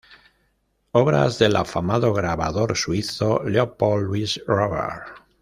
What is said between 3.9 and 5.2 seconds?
Luis Robert.